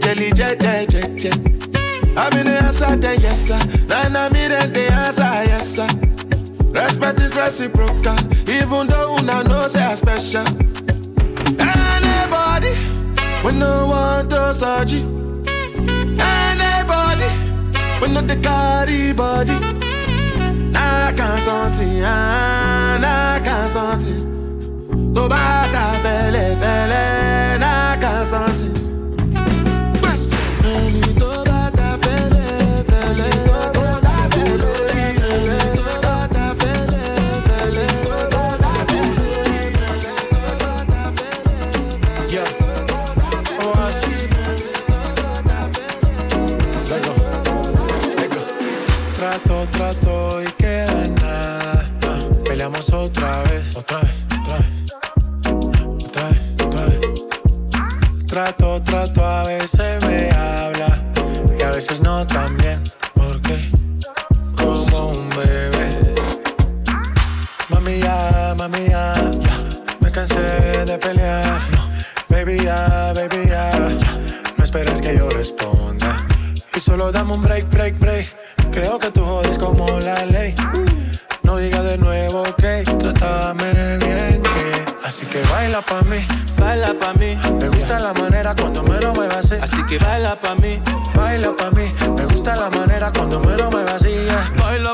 Jelly 0.00 0.30
I'm 2.16 2.32
the 2.32 2.60
answer, 2.62 2.96
then 2.96 3.20
yes, 3.20 3.48
sir. 3.48 3.58
Then 3.86 4.14
I 4.14 4.28
mean, 4.28 4.50
the 4.50 4.92
answer, 4.92 5.22
yes, 5.22 5.76
sir. 5.76 5.88
Respect 6.68 7.20
is 7.20 7.34
reciprocal, 7.34 8.16
even 8.46 8.88
though 8.88 9.16
una 9.16 9.42
know 9.44 9.66
I 9.74 9.94
special. 9.94 10.44
Anybody, 11.58 12.74
we 13.42 13.52
no 13.58 13.86
want 13.88 14.30
to 14.30 14.52
search 14.52 14.92
Anybody, 16.20 17.30
we 18.02 18.12
no 18.12 18.20
the 18.20 18.36
carry 18.42 19.12
body. 19.14 19.58
Nah 20.72 21.12
can't 21.16 21.40
something, 21.40 22.02
ah, 22.04 22.98
I 23.00 23.40
can't 23.42 23.70
something. 23.70 24.30
tó 25.14 25.28
bá 25.28 25.68
ta 25.72 26.00
casa 28.30 28.44
antes 28.44 28.69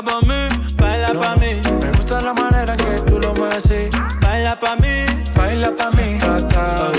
no. 0.07 0.21
Me 1.81 1.91
gusta 1.91 2.21
la 2.21 2.33
manera 2.33 2.75
que 2.75 3.01
tú 3.07 3.19
lo 3.19 3.33
mueves 3.33 3.65
así. 3.65 3.89
Baila 4.21 4.59
pa' 4.59 4.75
mí, 4.77 5.05
baila 5.35 5.75
pa' 5.75 5.91
mí. 5.91 6.17
Trata 6.19 6.96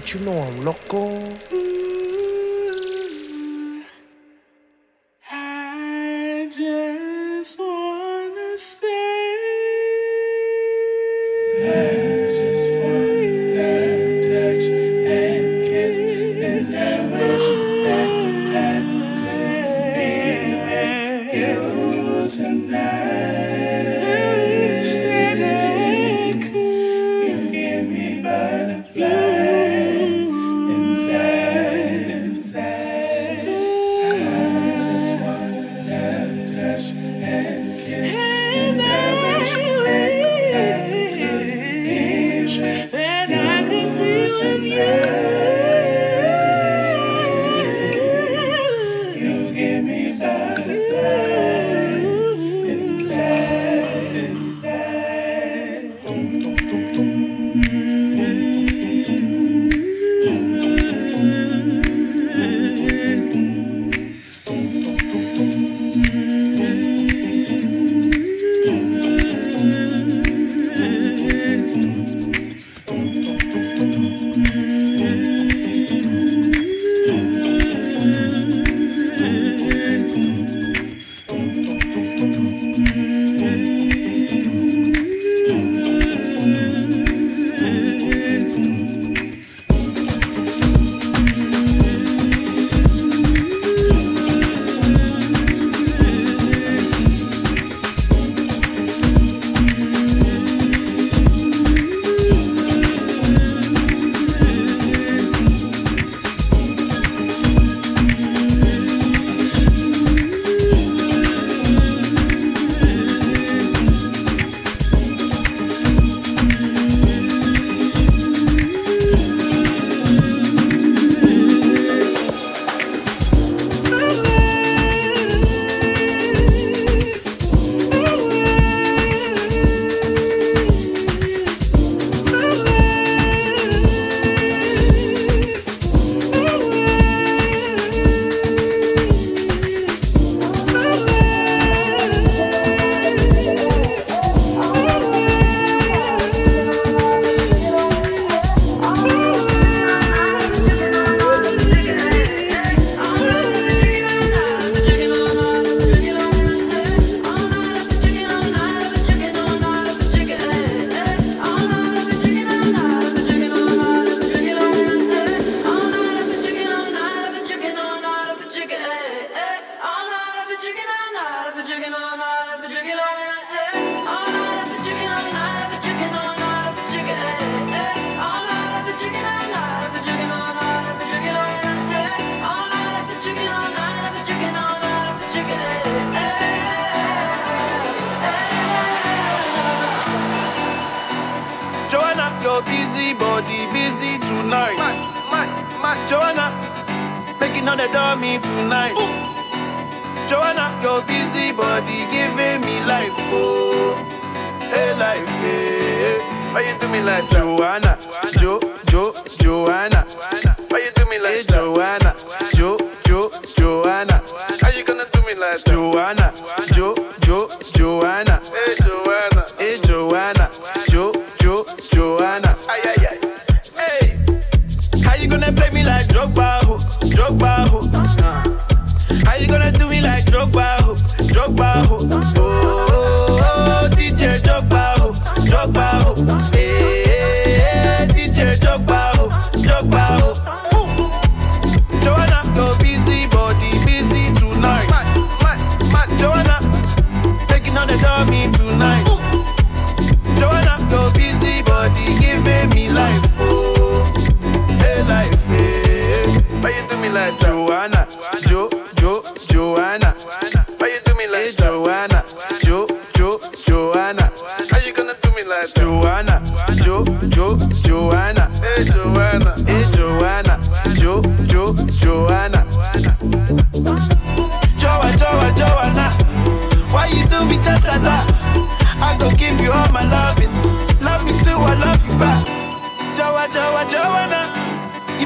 what 0.00 0.14
you 0.14 0.20
know 0.20 0.32
I'm 0.32 0.64
loco. 0.64 1.59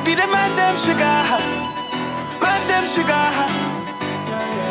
You 0.04 0.10
be 0.10 0.20
the 0.20 0.26
man, 0.26 0.54
them 0.54 0.76
sugar. 0.76 1.00
Man, 2.36 2.68
them 2.68 2.84
sugar. 2.86 3.32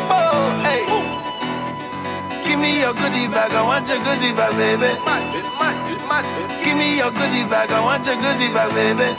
Oh, 0.06 0.62
hey. 0.62 0.86
Give 2.46 2.60
me 2.60 2.78
your 2.78 2.94
goodie 2.94 3.26
bag, 3.26 3.50
I 3.50 3.62
want 3.66 3.88
your 3.88 3.98
goodie 4.04 4.32
bag, 4.32 4.54
baby. 4.54 4.94
Give 6.62 6.78
me 6.78 6.98
your 6.98 7.10
goodie 7.10 7.50
bag, 7.50 7.72
I 7.72 7.82
want 7.82 8.06
your 8.06 8.14
goodie 8.14 8.52
bag, 8.54 8.74
baby. 8.78 9.10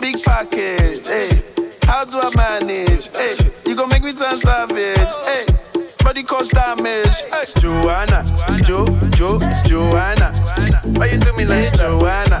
Big 0.00 0.24
package, 0.24 1.06
hey. 1.06 1.28
How 1.84 2.06
do 2.06 2.18
I 2.18 2.30
manage? 2.34 3.08
Hey, 3.08 3.36
you 3.66 3.76
gon' 3.76 3.90
make 3.90 4.04
me 4.04 4.14
turn 4.14 4.36
savage, 4.36 4.96
hey. 5.28 5.44
Body 6.00 6.22
cause 6.22 6.48
damage, 6.48 7.20
hey. 7.28 7.44
Joanna, 7.60 8.24
Jo, 8.64 8.86
Jo, 9.12 9.38
Joanna. 9.66 10.32
Why 10.96 11.06
you 11.12 11.18
do 11.18 11.32
me 11.36 11.44
like 11.44 11.72
that? 11.76 11.92
Joanna, 11.92 12.40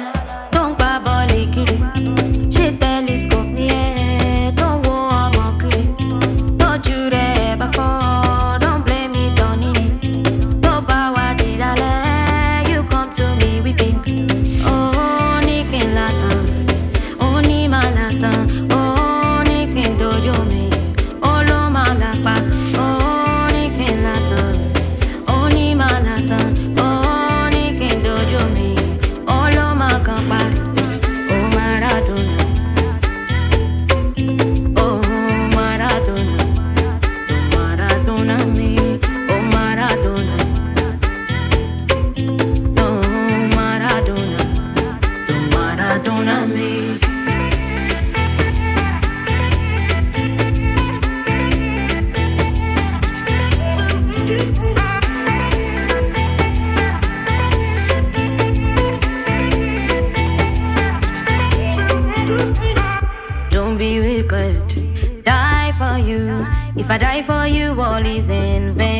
for 67.41 67.47
you, 67.47 67.81
all 67.81 68.05
is 68.05 68.29
in 68.29 68.75
vain. 68.75 68.93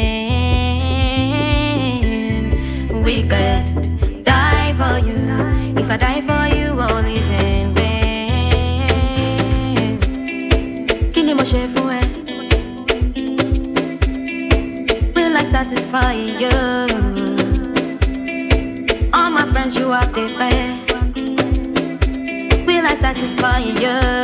Wicked. 3.04 4.24
Die 4.24 4.74
for 4.80 4.98
you. 5.08 5.20
If 5.80 5.89
I 5.92 5.98
die 5.98 6.22
for 6.30 6.48
you, 6.56 6.80
all 6.82 7.06
is 7.06 7.30
in 7.30 7.74
vain. 7.76 8.80
Kí 11.14 11.22
ni 11.24 11.34
mo 11.38 11.44
ṣe 11.52 11.68
fún? 11.74 12.02
Will 15.16 15.36
I 15.38 15.44
satisfy 15.56 16.14
you? 16.42 16.58
All 19.14 19.30
my 19.38 19.46
friends, 19.54 19.74
you 19.80 19.88
are 19.92 20.08
best. 20.16 20.94
Will 22.66 22.86
I 22.94 22.96
satisfy 23.06 23.60
you? 23.84 24.20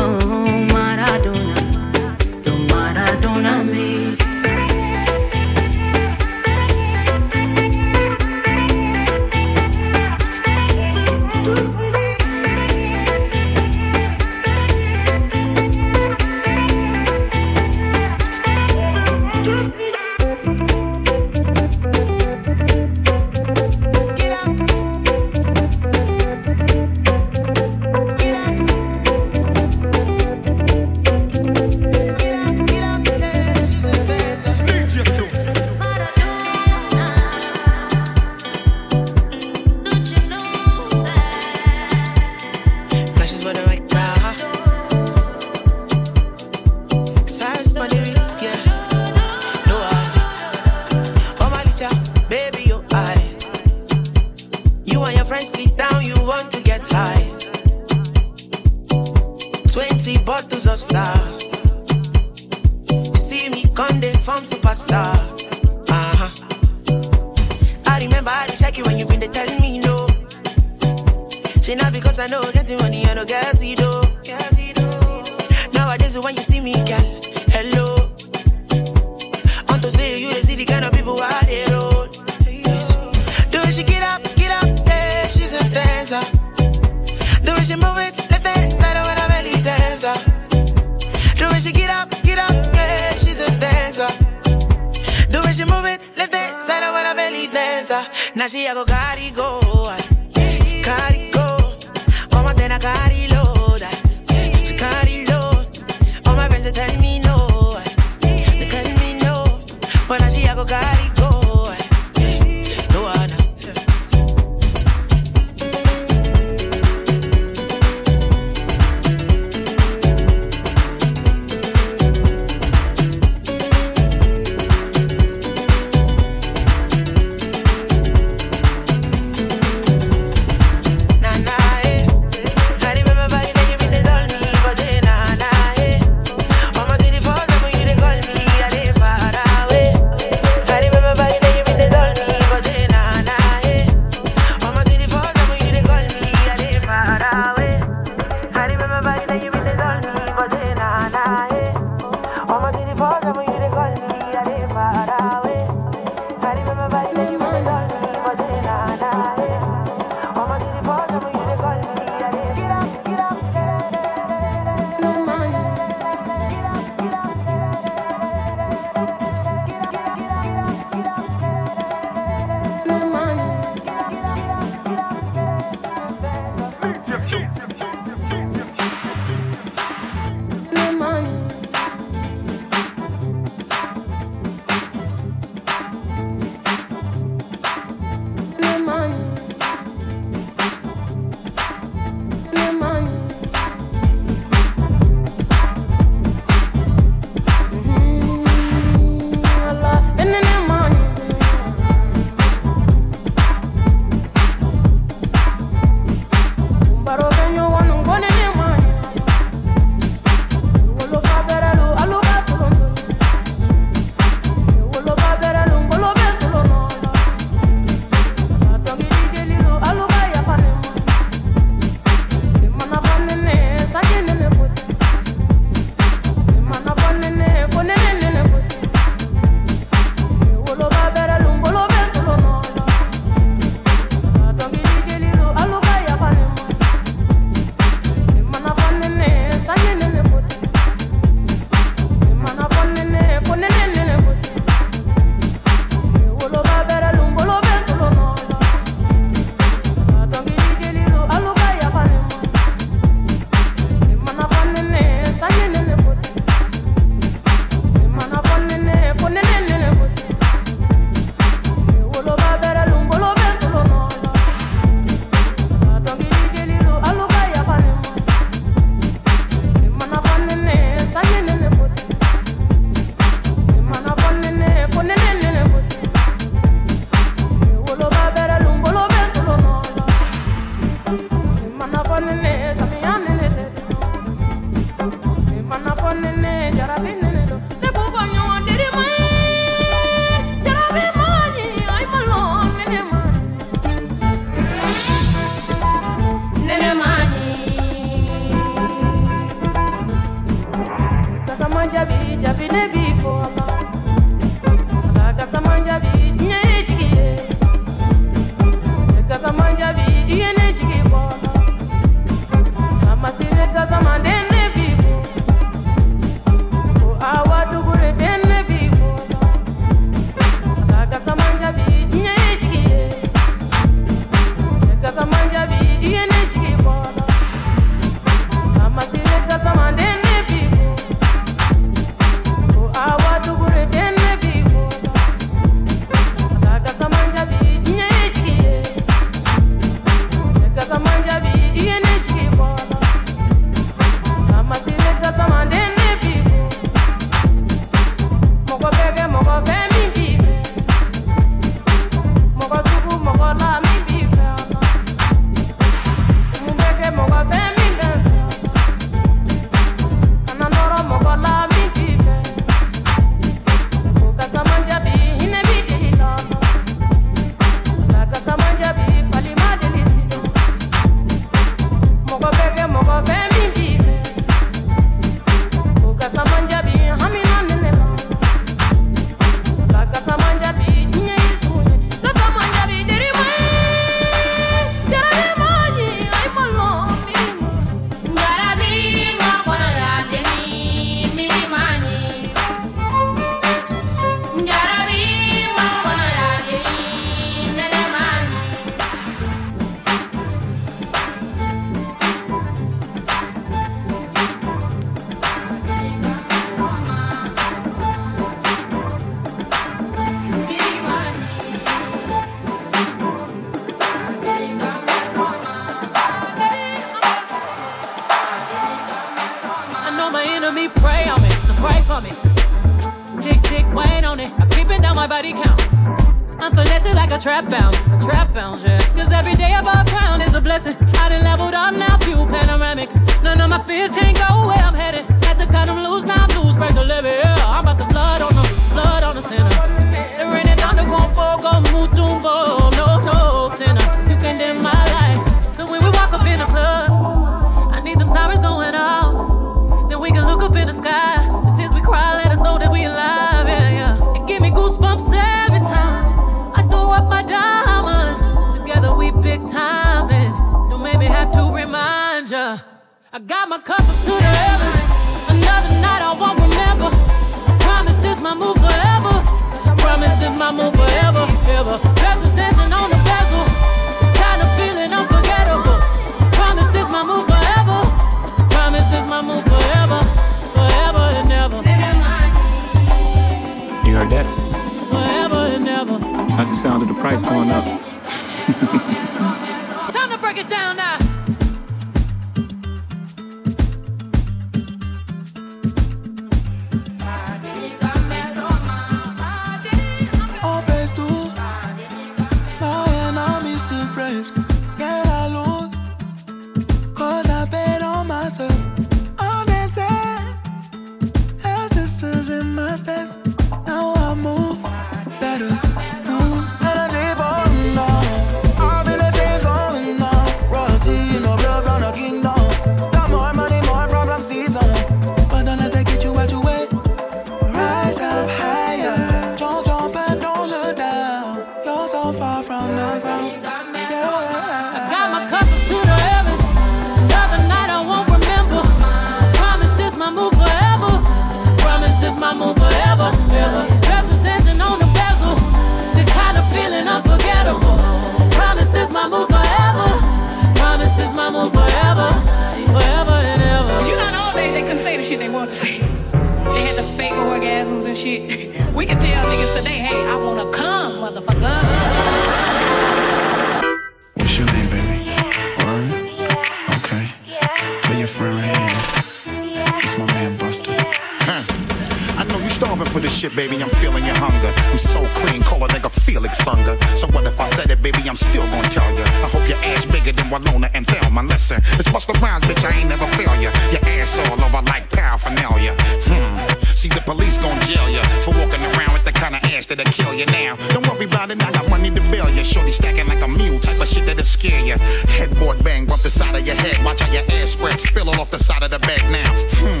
Baby. 573.60 573.76
I'm 573.82 573.90
feeling 574.00 574.24
your 574.24 574.34
hunger. 574.36 574.72
I'm 574.88 574.98
so 574.98 575.20
clean, 575.36 575.60
call 575.62 575.84
a 575.84 575.88
nigga 575.88 576.10
Felix 576.24 576.66
Unger. 576.66 576.96
So 577.14 577.26
what 577.26 577.44
if 577.44 577.60
I 577.60 577.68
said 577.76 577.90
it, 577.90 578.00
baby? 578.00 578.24
I'm 578.26 578.34
still 578.34 578.66
gonna 578.72 578.88
tell 578.88 579.04
ya. 579.12 579.24
I 579.44 579.48
hope 579.52 579.68
your 579.68 579.76
ass 579.84 580.06
bigger 580.06 580.32
than 580.32 580.48
Willona 580.48 580.90
and 580.94 581.06
Thelma. 581.06 581.42
Listen, 581.42 581.76
it's 582.00 582.08
Busta 582.08 582.32
Rhymes, 582.40 582.64
bitch. 582.64 582.82
I 582.88 582.96
ain't 582.96 583.10
never 583.10 583.26
fail 583.36 583.52
ya. 583.60 583.70
Your 583.92 584.00
ass 584.16 584.38
all 584.48 584.64
over 584.64 584.80
like 584.88 585.10
paraphernalia. 585.10 585.94
Hmm. 586.24 586.56
See 586.96 587.08
the 587.08 587.20
police 587.20 587.58
gon' 587.58 587.78
jail 587.84 588.08
ya 588.08 588.22
for 588.44 588.52
walking 588.56 588.80
around 588.80 589.12
with 589.12 589.24
the 589.24 589.32
kind 589.32 589.54
of 589.54 589.62
ass 589.64 589.84
that'll 589.86 590.10
kill 590.10 590.32
you 590.32 590.46
now. 590.46 590.76
Don't 590.88 591.06
worry 591.06 591.26
about 591.26 591.50
it, 591.50 591.62
I 591.62 591.70
got 591.70 591.86
money 591.90 592.08
to 592.08 592.22
bail 592.32 592.48
ya. 592.48 592.62
Shorty 592.62 592.92
stacking 592.92 593.26
like 593.26 593.42
a 593.42 593.48
mule, 593.48 593.78
type 593.78 594.00
of 594.00 594.08
shit 594.08 594.24
that'll 594.24 594.42
scare 594.42 594.80
ya. 594.80 594.96
Headboard 595.36 595.84
bang, 595.84 596.06
bump 596.06 596.22
the 596.22 596.30
side 596.30 596.54
of 596.54 596.66
your 596.66 596.76
head. 596.76 596.96
Watch 597.04 597.20
how 597.20 597.30
your 597.30 597.44
ass 597.52 597.72
spread, 597.72 598.00
spill 598.00 598.30
off 598.30 598.50
the 598.50 598.58
side 598.58 598.82
of 598.82 598.90
the 598.90 599.00
bed 599.00 599.22
now. 599.28 599.52
Hmm. 599.80 600.00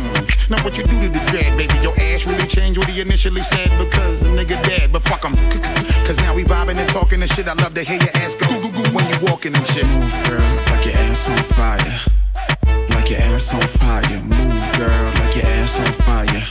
Now 0.50 0.64
what 0.64 0.76
you 0.76 0.84
do 0.84 0.98
to 1.00 1.08
the 1.08 1.22
dread, 1.30 1.56
baby? 1.56 1.69
He 2.90 3.00
initially 3.00 3.42
said 3.42 3.70
because 3.78 4.20
the 4.20 4.28
nigga 4.28 4.60
dead, 4.64 4.92
but 4.92 5.02
fuck 5.02 5.24
him. 5.24 5.34
Cause 6.06 6.16
now 6.18 6.34
we 6.34 6.44
vibing 6.44 6.76
and 6.76 6.88
talking 6.90 7.22
and 7.22 7.30
shit. 7.30 7.46
I 7.46 7.54
love 7.54 7.74
to 7.74 7.82
hear 7.82 7.98
your 7.98 8.16
ass 8.16 8.34
go 8.34 8.46
goo 8.48 8.60
goo 8.62 8.72
goo 8.72 8.90
when 8.94 9.06
you 9.08 9.18
walking 9.30 9.54
and 9.54 9.66
shit. 9.68 9.86
Move, 9.86 10.10
girl, 10.26 10.50
like 10.70 10.84
your 10.86 10.96
ass 10.96 11.28
on 11.28 11.38
fire. 11.54 12.00
Like 12.90 13.10
your 13.10 13.20
ass 13.20 13.54
on 13.54 13.62
fire. 13.78 14.20
Move, 14.22 14.76
girl, 14.76 15.04
like 15.20 15.36
your 15.36 15.46
ass 15.46 15.78
on 15.78 15.92
fire. 16.02 16.44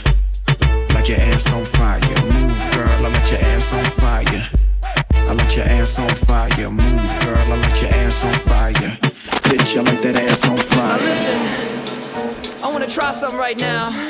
Like 0.94 1.08
your 1.08 1.20
ass 1.20 1.52
on 1.52 1.64
fire. 1.66 2.00
Move, 2.00 2.58
girl, 2.72 2.88
I 2.88 3.08
let 3.08 3.30
your 3.30 3.40
ass 3.40 3.72
on 3.72 3.84
fire. 4.00 4.48
I 5.12 5.32
let 5.34 5.56
your 5.56 5.66
ass 5.66 5.98
on 5.98 6.08
fire. 6.08 6.70
Move, 6.70 7.06
girl, 7.24 7.52
I 7.52 7.56
let 7.56 7.82
your 7.82 7.90
ass 7.90 8.24
on 8.24 8.34
fire. 8.48 8.72
Bitch, 9.50 9.76
I 9.76 9.82
like 9.82 10.02
that 10.02 10.16
ass 10.16 10.48
on 10.48 10.56
fire. 10.56 10.98
Now 10.98 11.04
listen, 11.04 12.64
I 12.64 12.68
wanna 12.68 12.86
try 12.86 13.10
something 13.12 13.38
right 13.38 13.58
now. 13.58 14.09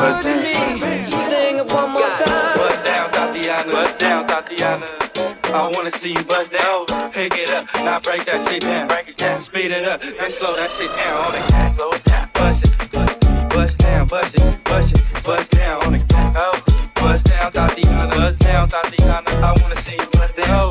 Feel 0.00 0.12
good 0.12 0.24
to 0.24 0.36
me. 0.40 0.54
Sing 1.28 1.56
it 1.58 1.72
one 1.72 1.90
more 1.92 2.00
time. 2.00 2.56
Bust 2.56 2.86
down, 2.86 3.10
Thotiana. 3.10 3.70
Bust 3.70 3.98
down, 3.98 4.26
Thotiana. 4.26 5.52
I 5.52 5.70
wanna 5.74 5.90
see 5.90 6.12
you 6.14 6.24
bust 6.24 6.52
down. 6.52 6.86
Pick 7.12 7.36
it 7.36 7.50
up, 7.50 7.66
now 7.74 8.00
break 8.00 8.24
that 8.24 8.48
shit 8.48 8.62
down. 8.62 8.88
Break 8.88 9.08
it 9.08 9.18
down, 9.18 9.42
speed 9.42 9.72
it 9.72 9.86
up, 9.86 10.00
then 10.00 10.30
slow 10.30 10.56
that 10.56 10.70
shit 10.70 10.88
down. 10.96 11.26
On 11.26 11.32
the 11.32 11.52
cat, 11.52 11.72
slow 11.74 11.90
it 11.90 12.04
down. 12.04 12.28
Bust 12.32 12.64
it, 12.64 13.50
bust 13.50 13.78
down, 13.78 14.06
bust 14.06 14.34
it, 14.36 14.64
bust 14.64 14.94
it, 14.94 15.24
bust 15.24 15.50
down 15.50 15.82
on 15.84 15.92
the 15.92 15.98
cat. 15.98 16.34
Oh, 16.34 16.58
bust 16.94 17.26
down, 17.26 17.52
Thotiana. 17.52 18.10
Bust 18.10 18.38
down, 18.38 18.68
Thotiana. 18.68 19.42
I 19.42 19.52
wanna 19.60 19.76
see 19.76 19.96
you 19.96 20.06
bust 20.12 20.36
down. 20.38 20.69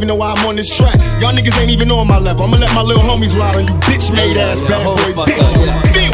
even 0.00 0.08
know 0.08 0.14
why 0.14 0.32
I'm 0.32 0.46
on 0.46 0.56
this 0.56 0.74
track. 0.74 0.96
Y'all 1.20 1.30
niggas 1.30 1.60
ain't 1.60 1.70
even 1.70 1.90
on 1.90 2.08
my 2.08 2.18
level. 2.18 2.44
I'ma 2.44 2.56
let 2.56 2.74
my 2.74 2.80
little 2.80 3.02
homies 3.02 3.38
ride 3.38 3.54
on 3.56 3.68
you, 3.68 3.74
bitch 3.84 4.10
made 4.14 4.38
ass 4.38 4.62
yeah, 4.62 4.68
bad 4.68 5.14
boy 5.14 5.24
bitches. 5.24 6.09